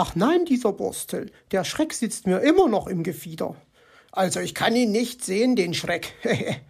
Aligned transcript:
Ach 0.00 0.14
nein, 0.14 0.44
dieser 0.44 0.72
Borstel, 0.72 1.32
der 1.50 1.64
Schreck 1.64 1.92
sitzt 1.92 2.28
mir 2.28 2.38
immer 2.38 2.68
noch 2.68 2.86
im 2.86 3.02
Gefieder. 3.02 3.56
Also 4.12 4.38
ich 4.38 4.54
kann 4.54 4.76
ihn 4.76 4.92
nicht 4.92 5.24
sehen, 5.24 5.56
den 5.56 5.74
Schreck. 5.74 6.14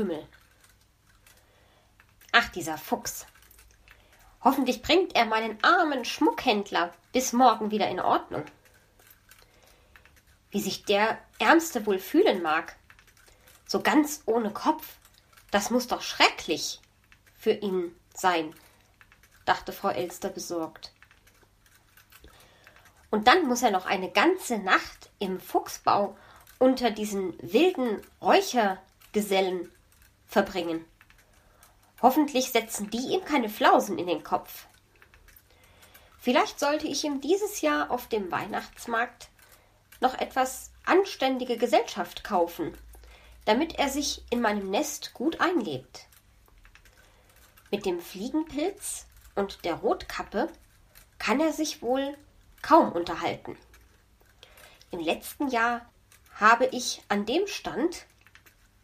Getümmel. 0.00 0.26
Ach, 2.32 2.48
dieser 2.48 2.78
Fuchs. 2.78 3.26
Hoffentlich 4.42 4.80
bringt 4.80 5.14
er 5.14 5.26
meinen 5.26 5.62
armen 5.62 6.06
Schmuckhändler 6.06 6.94
bis 7.12 7.34
morgen 7.34 7.70
wieder 7.70 7.86
in 7.88 8.00
Ordnung. 8.00 8.46
Wie 10.50 10.60
sich 10.60 10.86
der 10.86 11.18
Ärmste 11.38 11.84
wohl 11.84 11.98
fühlen 11.98 12.40
mag. 12.40 12.76
So 13.66 13.82
ganz 13.82 14.22
ohne 14.24 14.50
Kopf. 14.50 14.96
Das 15.50 15.68
muss 15.68 15.86
doch 15.86 16.00
schrecklich 16.00 16.80
für 17.36 17.52
ihn 17.52 17.94
sein, 18.14 18.54
dachte 19.44 19.70
Frau 19.70 19.90
Elster 19.90 20.30
besorgt. 20.30 20.94
Und 23.10 23.26
dann 23.26 23.46
muss 23.46 23.60
er 23.62 23.70
noch 23.70 23.84
eine 23.84 24.10
ganze 24.10 24.56
Nacht 24.56 25.10
im 25.18 25.40
Fuchsbau 25.40 26.16
unter 26.58 26.90
diesen 26.90 27.36
wilden 27.42 28.00
Räucher 28.22 28.80
Gesellen 29.12 29.72
verbringen. 30.30 30.84
Hoffentlich 32.00 32.50
setzen 32.50 32.88
die 32.90 33.14
ihm 33.14 33.24
keine 33.24 33.50
Flausen 33.50 33.98
in 33.98 34.06
den 34.06 34.22
Kopf. 34.22 34.66
Vielleicht 36.18 36.60
sollte 36.60 36.86
ich 36.86 37.04
ihm 37.04 37.20
dieses 37.20 37.60
Jahr 37.60 37.90
auf 37.90 38.08
dem 38.08 38.30
Weihnachtsmarkt 38.30 39.28
noch 40.00 40.14
etwas 40.18 40.70
anständige 40.84 41.56
Gesellschaft 41.58 42.24
kaufen, 42.24 42.76
damit 43.44 43.78
er 43.78 43.88
sich 43.88 44.24
in 44.30 44.40
meinem 44.40 44.70
Nest 44.70 45.12
gut 45.14 45.40
einlebt. 45.40 46.06
Mit 47.70 47.84
dem 47.84 48.00
Fliegenpilz 48.00 49.06
und 49.34 49.64
der 49.64 49.74
Rotkappe 49.74 50.48
kann 51.18 51.40
er 51.40 51.52
sich 51.52 51.82
wohl 51.82 52.16
kaum 52.62 52.92
unterhalten. 52.92 53.56
Im 54.90 55.00
letzten 55.00 55.48
Jahr 55.48 55.90
habe 56.34 56.66
ich 56.66 57.02
an 57.08 57.26
dem 57.26 57.46
Stand 57.46 58.06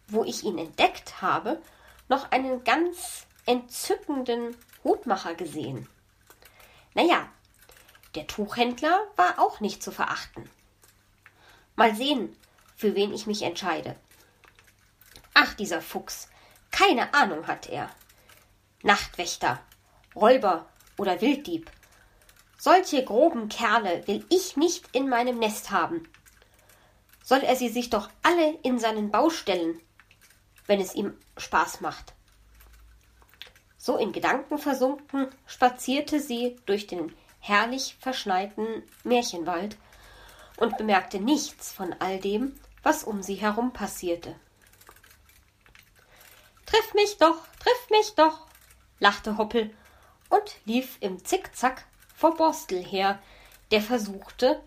wo 0.09 0.25
ich 0.25 0.45
ihn 0.45 0.59
entdeckt 0.59 1.21
habe, 1.23 1.61
noch 2.09 2.31
einen 2.31 2.65
ganz 2.65 3.27
entzückenden 3.47 4.57
Hutmacher 4.85 5.35
gesehen. 5.35 5.89
Naja, 6.95 7.29
der 8.15 8.27
Tuchhändler 8.27 9.07
war 9.17 9.39
auch 9.39 9.61
nicht 9.61 9.83
zu 9.83 9.93
verachten. 9.93 10.49
Mal 11.75 11.95
sehen, 11.95 12.37
für 12.77 12.95
wen 12.95 13.13
ich 13.13 13.27
mich 13.27 13.43
entscheide. 13.43 13.97
Ach, 15.35 15.55
dieser 15.55 15.83
Fuchs, 15.83 16.29
keine 16.71 17.13
Ahnung 17.13 17.47
hat 17.47 17.69
er. 17.69 17.91
Nachtwächter, 18.83 19.61
Räuber 20.15 20.67
oder 20.97 21.21
Wilddieb. 21.21 21.71
Solche 22.59 23.05
groben 23.05 23.49
Kerle 23.49 24.07
will 24.07 24.25
ich 24.31 24.57
nicht 24.57 24.95
in 24.95 25.09
meinem 25.09 25.39
Nest 25.39 25.71
haben. 25.71 26.09
Soll 27.23 27.41
er 27.41 27.57
sie 27.57 27.69
sich 27.69 27.91
doch 27.91 28.09
alle 28.23 28.55
in 28.63 28.79
seinen 28.79 29.11
Bau 29.11 29.29
stellen 29.29 29.81
wenn 30.67 30.81
es 30.81 30.95
ihm 30.95 31.17
Spaß 31.37 31.81
macht. 31.81 32.15
So 33.79 33.97
in 33.97 34.13
Gedanken 34.13 34.59
versunken 34.59 35.29
spazierte 35.47 36.21
sie 36.21 36.57
durch 36.67 36.87
den 36.87 37.15
herrlich 37.41 37.97
verschneiten 38.01 38.83
Märchenwald 39.05 39.77
und 40.57 40.77
bemerkte 40.77 41.21
nichts 41.21 41.73
von 41.73 41.95
all 42.01 42.19
dem, 42.19 42.59
was 42.83 43.05
um 43.05 43.23
sie 43.23 43.35
herum 43.35 43.73
passierte. 43.73 44.35
Triff 46.67 46.95
mich 46.95 47.19
doch, 47.19 47.47
triff 47.61 47.91
mich 47.91 48.15
doch, 48.17 48.47
lachte 48.99 49.39
Hoppel 49.39 49.73
und 50.31 50.57
lief 50.65 50.97
im 51.01 51.25
Zickzack 51.25 51.85
vor 52.15 52.35
Borstel 52.35 52.83
her, 52.83 53.21
der 53.71 53.83
versuchte, 53.83 54.61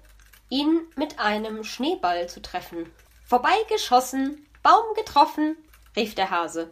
ihn 0.50 0.81
mit 0.96 1.20
einem 1.20 1.64
Schneeball 1.64 2.30
zu 2.30 2.42
treffen. 2.42 2.92
Vorbeigeschossen, 3.26 4.46
Baum 4.64 4.94
getroffen, 4.96 5.58
rief 6.00 6.16
der 6.16 6.30
Hase. 6.30 6.72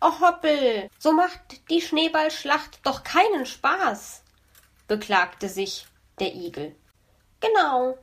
Oh 0.00 0.20
Hoppel, 0.20 0.90
so 0.98 1.12
macht 1.12 1.70
die 1.70 1.80
Schneeballschlacht 1.80 2.80
doch 2.84 3.02
keinen 3.02 3.46
Spaß, 3.46 4.22
beklagte 4.86 5.48
sich 5.48 5.86
der 6.20 6.34
Igel. 6.34 6.76
Genau, 7.40 7.96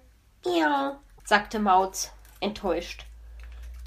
ja, 0.44 1.00
sagte 1.24 1.60
Mauz 1.60 2.12
enttäuscht. 2.40 3.06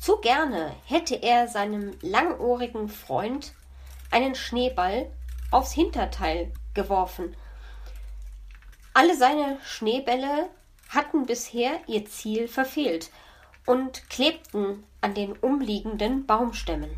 Zu 0.01 0.19
gerne 0.19 0.73
hätte 0.85 1.17
er 1.17 1.49
seinem 1.49 1.99
langohrigen 2.01 2.89
Freund 2.89 3.53
einen 4.13 4.37
Schneeball 4.37 5.11
aufs 5.51 5.73
Hinterteil 5.73 6.53
geworfen. 6.75 7.37
Alle 8.95 9.17
seine 9.17 9.59
Schneebälle 9.65 10.49
hatten 10.91 11.27
bisher 11.27 11.81
ihr 11.89 12.07
Ziel 12.07 12.47
verfehlt, 12.47 13.11
und 13.67 14.09
klebten 14.09 14.85
an 15.01 15.15
den 15.15 15.33
umliegenden 15.33 16.27
Baumstämmen. 16.27 16.91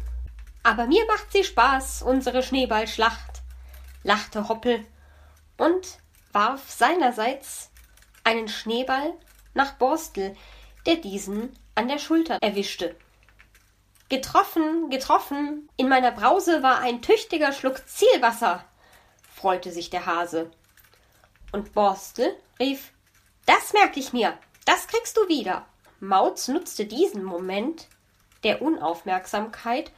Aber 0.62 0.86
mir 0.86 1.04
macht 1.06 1.32
sie 1.32 1.44
Spaß, 1.44 2.02
unsere 2.02 2.42
Schneeballschlacht, 2.42 3.42
lachte 4.02 4.48
Hoppel 4.48 4.84
und 5.56 5.98
warf 6.32 6.70
seinerseits 6.70 7.70
einen 8.24 8.48
Schneeball 8.48 9.14
nach 9.54 9.74
Borstel, 9.74 10.36
der 10.86 10.96
diesen 10.96 11.52
an 11.74 11.88
der 11.88 11.98
Schulter 11.98 12.38
erwischte. 12.40 12.96
Getroffen, 14.08 14.90
getroffen, 14.90 15.68
in 15.76 15.88
meiner 15.88 16.10
Brause 16.10 16.62
war 16.62 16.80
ein 16.80 17.00
tüchtiger 17.00 17.52
Schluck 17.52 17.86
Zielwasser, 17.88 18.64
freute 19.34 19.70
sich 19.70 19.88
der 19.88 20.06
Hase. 20.06 20.50
Und 21.52 21.72
Borstel 21.72 22.36
rief 22.58 22.92
Das 23.46 23.72
merk 23.72 23.96
ich 23.96 24.12
mir, 24.12 24.36
das 24.64 24.86
kriegst 24.88 25.16
du 25.16 25.28
wieder. 25.28 25.66
Mauz 26.00 26.48
nutzte 26.48 26.86
diesen 26.86 27.22
Moment 27.22 27.86
der 28.42 28.62
Unaufmerksamkeit 28.62 29.92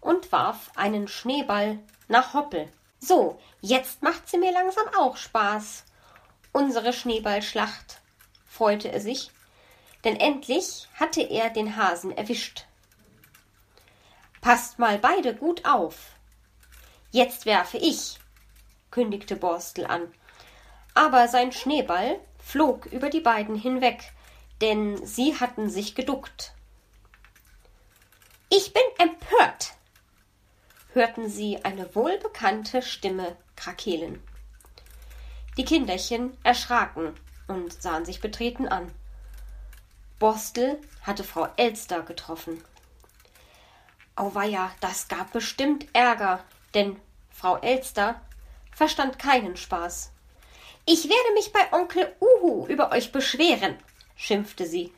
und 0.00 0.30
warf 0.32 0.70
einen 0.76 1.08
Schneeball 1.08 1.78
nach 2.08 2.34
Hoppel. 2.34 2.70
So, 2.98 3.40
jetzt 3.62 4.02
macht 4.02 4.28
sie 4.28 4.36
mir 4.36 4.52
langsam 4.52 4.84
auch 4.98 5.16
Spaß. 5.16 5.84
Unsere 6.52 6.92
Schneeballschlacht, 6.92 8.00
freute 8.46 8.92
er 8.92 9.00
sich, 9.00 9.30
denn 10.04 10.16
endlich 10.16 10.88
hatte 10.98 11.22
er 11.22 11.48
den 11.48 11.76
Hasen 11.76 12.14
erwischt. 12.14 12.66
Passt 14.42 14.78
mal 14.78 14.98
beide 14.98 15.34
gut 15.34 15.64
auf. 15.64 16.12
Jetzt 17.12 17.46
werfe 17.46 17.78
ich, 17.78 18.18
kündigte 18.90 19.36
Borstel 19.36 19.86
an. 19.86 20.12
Aber 20.94 21.28
sein 21.28 21.52
Schneeball 21.52 22.20
flog 22.38 22.86
über 22.86 23.08
die 23.08 23.20
beiden 23.20 23.54
hinweg, 23.54 24.12
denn 24.60 25.04
sie 25.06 25.38
hatten 25.38 25.70
sich 25.70 25.94
geduckt. 25.94 26.52
Ich 28.48 28.72
bin 28.72 28.82
empört, 28.98 29.74
hörten 30.92 31.28
sie 31.28 31.64
eine 31.64 31.94
wohlbekannte 31.94 32.82
Stimme 32.82 33.36
krakeelen. 33.56 34.22
Die 35.56 35.64
Kinderchen 35.64 36.36
erschraken 36.42 37.14
und 37.48 37.72
sahen 37.72 38.04
sich 38.04 38.20
betreten 38.20 38.68
an. 38.68 38.92
Borstel 40.18 40.80
hatte 41.02 41.24
Frau 41.24 41.48
Elster 41.56 42.02
getroffen. 42.02 42.62
Auweia, 44.16 44.70
das 44.80 45.08
gab 45.08 45.32
bestimmt 45.32 45.86
Ärger, 45.94 46.44
denn 46.74 47.00
Frau 47.30 47.56
Elster 47.56 48.20
verstand 48.70 49.18
keinen 49.18 49.56
Spaß. 49.56 50.12
Ich 50.86 51.04
werde 51.04 51.34
mich 51.34 51.52
bei 51.52 51.72
Onkel 51.72 52.14
Uhu 52.20 52.66
über 52.66 52.92
euch 52.92 53.12
beschweren, 53.12 53.78
schimpfte 54.20 54.66
sie. 54.66 54.92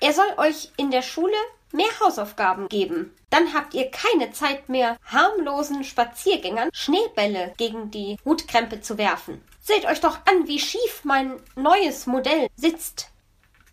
Er 0.00 0.14
soll 0.14 0.32
euch 0.38 0.70
in 0.78 0.90
der 0.90 1.02
Schule 1.02 1.36
mehr 1.72 2.00
Hausaufgaben 2.00 2.68
geben. 2.68 3.14
Dann 3.28 3.52
habt 3.52 3.74
ihr 3.74 3.90
keine 3.90 4.32
Zeit 4.32 4.68
mehr, 4.68 4.96
harmlosen 5.04 5.84
Spaziergängern 5.84 6.70
Schneebälle 6.72 7.52
gegen 7.58 7.90
die 7.90 8.16
Hutkrempe 8.24 8.80
zu 8.80 8.96
werfen. 8.96 9.44
Seht 9.62 9.84
euch 9.84 10.00
doch 10.00 10.18
an, 10.24 10.48
wie 10.48 10.58
schief 10.58 11.04
mein 11.04 11.40
neues 11.54 12.06
Modell 12.06 12.48
sitzt. 12.56 13.10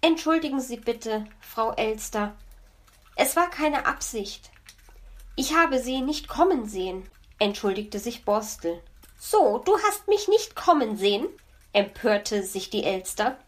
Entschuldigen 0.02 0.60
Sie 0.60 0.78
bitte, 0.78 1.26
Frau 1.40 1.72
Elster. 1.72 2.36
Es 3.16 3.36
war 3.36 3.50
keine 3.50 3.86
Absicht. 3.86 4.52
Ich 5.36 5.56
habe 5.56 5.80
Sie 5.80 6.02
nicht 6.02 6.28
kommen 6.28 6.68
sehen, 6.68 7.10
entschuldigte 7.40 8.00
sich 8.00 8.26
Borstel. 8.26 8.84
So, 9.18 9.60
du 9.60 9.80
hast 9.88 10.08
mich 10.08 10.28
nicht 10.28 10.56
kommen 10.56 10.98
sehen? 10.98 11.28
empörte 11.74 12.44
sich 12.44 12.70
die 12.70 12.84
Elster. 12.84 13.40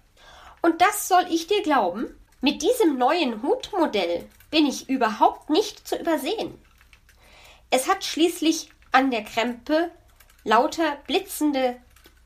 Und 0.61 0.81
das 0.81 1.07
soll 1.07 1.25
ich 1.29 1.47
dir 1.47 1.63
glauben? 1.63 2.15
Mit 2.41 2.61
diesem 2.61 2.97
neuen 2.97 3.43
Hutmodell 3.43 4.29
bin 4.49 4.65
ich 4.65 4.89
überhaupt 4.89 5.49
nicht 5.49 5.87
zu 5.87 5.97
übersehen. 5.97 6.59
Es 7.69 7.87
hat 7.87 8.03
schließlich 8.03 8.69
an 8.91 9.11
der 9.11 9.23
Krempe 9.23 9.91
lauter 10.43 10.97
blitzende 11.05 11.79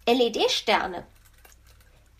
LED-Sterne. 0.07 1.05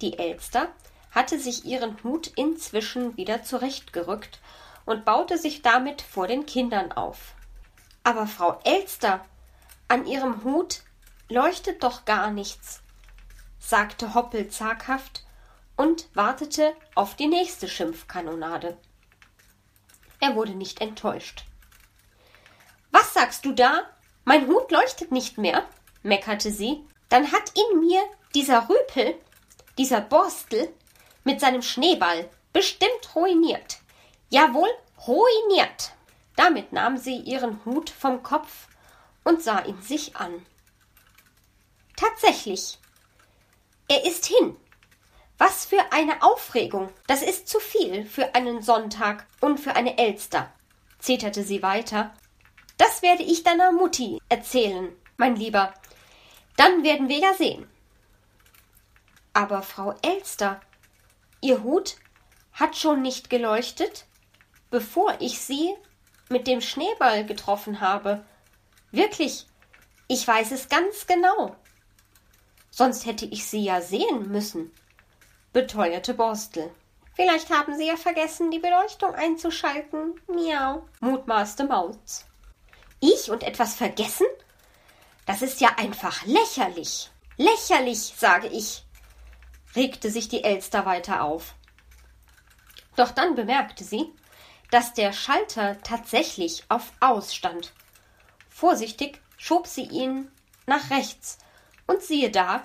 Die 0.02 0.18
Elster 0.18 0.70
hatte 1.12 1.40
sich 1.40 1.66
ihren 1.66 2.04
Hut 2.04 2.28
inzwischen 2.36 3.16
wieder 3.16 3.44
zurechtgerückt 3.44 4.40
und 4.86 5.06
baute 5.06 5.38
sich 5.38 5.62
damit 5.62 6.02
vor 6.02 6.28
den 6.28 6.46
Kindern 6.46 6.92
auf. 6.92 7.36
Aber 8.04 8.28
Frau 8.28 8.60
Elster, 8.66 9.24
an 9.88 10.06
ihrem 10.06 10.44
Hut 10.44 10.82
leuchtet 11.30 11.84
doch 11.84 12.06
gar 12.06 12.32
nichts, 12.32 12.82
sagte 13.60 14.14
Hoppel 14.14 14.50
zaghaft 14.50 15.23
und 15.84 16.08
wartete 16.14 16.74
auf 16.96 17.18
die 17.18 17.28
nächste 17.28 17.68
Schimpfkanonade. 17.68 18.78
Er 20.22 20.34
wurde 20.34 20.54
nicht 20.54 20.80
enttäuscht. 20.80 21.44
Was 22.92 23.14
sagst 23.14 23.44
du 23.44 23.52
da? 23.52 23.82
Mein 24.24 24.48
Hut 24.48 24.72
leuchtet 24.72 25.12
nicht 25.12 25.38
mehr, 25.38 25.66
meckerte 26.02 26.52
sie. 26.52 26.88
Dann 27.10 27.34
hat 27.34 27.52
ihn 27.58 27.82
mir 27.82 28.02
dieser 28.34 28.70
Rüpel, 28.70 29.16
dieser 29.78 30.00
Borstel, 30.00 30.72
mit 31.26 31.42
seinem 31.42 31.62
Schneeball 31.62 32.30
bestimmt 32.54 33.14
ruiniert. 33.14 33.80
Jawohl, 34.30 34.70
ruiniert. 35.06 35.92
Damit 36.38 36.72
nahm 36.72 36.96
sie 36.96 37.18
ihren 37.18 37.66
Hut 37.66 37.90
vom 37.90 38.24
Kopf 38.24 38.70
und 39.26 39.42
sah 39.42 39.60
ihn 39.66 39.82
sich 39.82 40.16
an. 40.16 40.46
Tatsächlich. 41.98 42.80
Er 43.90 44.06
ist 44.06 44.28
hin. 44.28 44.56
Was 45.46 45.66
für 45.66 45.92
eine 45.92 46.24
Aufregung. 46.24 46.90
Das 47.06 47.22
ist 47.22 47.50
zu 47.50 47.60
viel 47.60 48.06
für 48.06 48.34
einen 48.34 48.62
Sonntag 48.62 49.28
und 49.42 49.60
für 49.60 49.76
eine 49.76 49.98
Elster, 49.98 50.50
zeterte 51.00 51.44
sie 51.44 51.62
weiter. 51.62 52.14
Das 52.78 53.02
werde 53.02 53.24
ich 53.24 53.44
deiner 53.44 53.74
Mutti 53.74 54.22
erzählen, 54.30 54.96
mein 55.18 55.36
Lieber. 55.36 55.74
Dann 56.56 56.86
werden 56.86 57.10
wir 57.10 57.18
ja 57.18 57.34
sehen. 57.34 57.68
Aber 59.34 59.64
Frau 59.64 59.94
Elster, 60.02 60.62
ihr 61.42 61.62
Hut 61.62 61.98
hat 62.54 62.78
schon 62.78 63.02
nicht 63.02 63.30
geleuchtet, 63.30 64.06
bevor 64.72 65.18
ich 65.20 65.42
sie 65.42 65.76
mit 66.30 66.48
dem 66.48 66.62
Schneeball 66.62 67.26
getroffen 67.26 67.82
habe. 67.82 68.24
Wirklich, 68.92 69.46
ich 70.08 70.26
weiß 70.26 70.54
es 70.54 70.70
ganz 70.70 71.06
genau. 71.06 71.54
Sonst 72.72 73.06
hätte 73.06 73.26
ich 73.26 73.46
sie 73.46 73.66
ja 73.66 73.82
sehen 73.82 74.32
müssen, 74.32 74.72
beteuerte 75.54 76.14
Borstel. 76.14 76.72
Vielleicht 77.16 77.52
haben 77.52 77.78
Sie 77.78 77.88
ja 77.88 77.96
vergessen, 77.96 78.50
die 78.50 78.60
Beleuchtung 78.60 79.14
einzuschalten. 79.14 80.20
Miau, 80.28 80.84
mutmaßte 81.00 81.66
Maus. 81.66 82.26
Ich 83.00 83.30
und 83.30 83.44
etwas 83.44 83.76
vergessen? 83.76 84.26
Das 85.26 85.42
ist 85.42 85.62
ja 85.62 85.70
einfach 85.78 86.26
lächerlich. 86.26 87.12
Lächerlich, 87.38 88.14
sage 88.18 88.48
ich, 88.48 88.84
regte 89.76 90.10
sich 90.10 90.28
die 90.28 90.44
Elster 90.44 90.86
weiter 90.86 91.24
auf. 91.24 91.56
Doch 92.96 93.12
dann 93.12 93.36
bemerkte 93.36 93.84
sie, 93.84 94.12
dass 94.72 94.94
der 94.94 95.14
Schalter 95.14 95.80
tatsächlich 95.82 96.64
auf 96.70 96.92
Aus 97.00 97.34
stand. 97.34 97.74
Vorsichtig 98.50 99.22
schob 99.38 99.68
sie 99.68 99.84
ihn 99.84 100.32
nach 100.66 100.90
rechts, 100.90 101.38
und 101.86 102.02
siehe 102.02 102.32
da, 102.32 102.64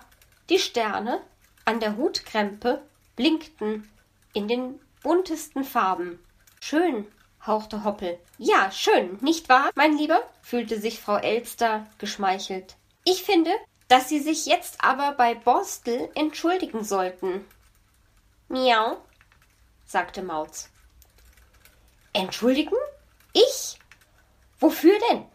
die 0.48 0.58
Sterne 0.58 1.20
an 1.68 1.80
der 1.80 1.98
Hutkrempe 1.98 2.80
blinkten 3.14 3.86
in 4.32 4.48
den 4.48 4.80
buntesten 5.02 5.64
Farben. 5.64 6.18
Schön, 6.62 7.06
hauchte 7.46 7.84
Hoppel. 7.84 8.18
Ja, 8.38 8.70
schön, 8.70 9.18
nicht 9.20 9.50
wahr, 9.50 9.70
mein 9.74 9.98
Lieber? 9.98 10.22
fühlte 10.40 10.80
sich 10.80 10.98
Frau 10.98 11.18
Elster 11.18 11.86
geschmeichelt. 11.98 12.76
Ich 13.04 13.22
finde, 13.22 13.50
dass 13.86 14.08
Sie 14.08 14.18
sich 14.18 14.46
jetzt 14.46 14.82
aber 14.82 15.12
bei 15.12 15.34
Borstel 15.34 16.08
entschuldigen 16.14 16.84
sollten. 16.84 17.44
Miau, 18.48 18.96
sagte 19.84 20.22
Mauz. 20.22 20.70
Entschuldigen? 22.14 22.78
Ich? 23.34 23.78
Wofür 24.58 24.98
denn? 25.10 25.26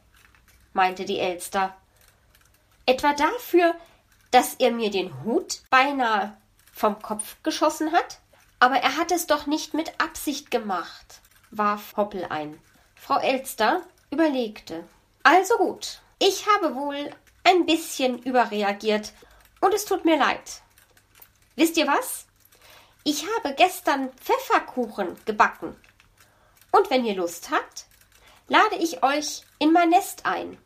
meinte 0.73 1.05
die 1.05 1.19
Elster. 1.19 1.77
Etwa 2.87 3.13
dafür, 3.13 3.75
dass 4.33 4.55
er 4.55 4.71
mir 4.71 4.89
den 4.89 5.23
Hut 5.23 5.61
beinahe 5.69 6.35
vom 6.73 6.99
Kopf 7.01 7.37
geschossen 7.43 7.91
hat? 7.91 8.19
Aber 8.59 8.77
er 8.77 8.97
hat 8.97 9.11
es 9.11 9.27
doch 9.27 9.45
nicht 9.45 9.73
mit 9.73 10.01
Absicht 10.01 10.49
gemacht, 10.49 11.21
warf 11.51 11.95
Hoppel 11.95 12.25
ein. 12.25 12.59
Frau 12.95 13.19
Elster 13.19 13.81
überlegte. 14.09 14.83
Also 15.21 15.55
gut, 15.57 16.01
ich 16.17 16.47
habe 16.47 16.73
wohl 16.73 17.11
ein 17.43 17.65
bisschen 17.65 18.17
überreagiert 18.23 19.13
und 19.61 19.73
es 19.73 19.85
tut 19.85 20.03
mir 20.03 20.17
leid. 20.17 20.61
Wisst 21.55 21.77
ihr 21.77 21.87
was? 21.87 22.25
Ich 23.03 23.25
habe 23.35 23.53
gestern 23.53 24.11
Pfefferkuchen 24.13 25.15
gebacken 25.25 25.75
und 26.71 26.89
wenn 26.89 27.05
ihr 27.05 27.15
Lust 27.15 27.51
habt, 27.51 27.85
lade 28.47 28.77
ich 28.77 29.03
euch 29.03 29.43
in 29.59 29.71
mein 29.71 29.89
Nest 29.89 30.25
ein. 30.25 30.57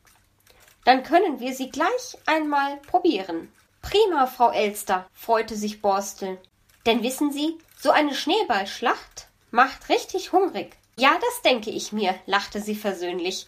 Dann 0.85 1.03
können 1.03 1.41
wir 1.41 1.53
sie 1.53 1.69
gleich 1.69 2.17
einmal 2.25 2.77
probieren. 2.77 3.51
Prima, 3.81 4.27
Frau 4.27 4.51
Elster, 4.51 5.07
freute 5.13 5.55
sich 5.55 5.81
Borstel. 5.81 6.39
Denn 6.85 7.03
wissen 7.03 7.31
Sie, 7.31 7.57
so 7.77 7.91
eine 7.91 8.15
Schneeballschlacht 8.15 9.27
macht 9.51 9.89
richtig 9.89 10.31
hungrig. 10.31 10.77
Ja, 10.97 11.17
das 11.21 11.41
denke 11.43 11.69
ich 11.69 11.91
mir, 11.91 12.15
lachte 12.25 12.59
sie 12.59 12.75
versöhnlich. 12.75 13.47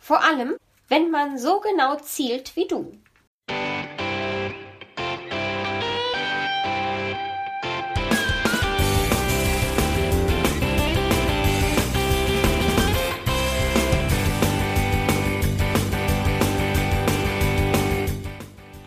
Vor 0.00 0.22
allem, 0.22 0.56
wenn 0.88 1.10
man 1.10 1.38
so 1.38 1.60
genau 1.60 1.96
zielt 1.96 2.56
wie 2.56 2.66
du. 2.66 2.92